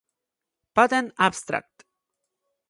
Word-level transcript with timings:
Patent 0.79 1.11
abstract". 1.27 1.85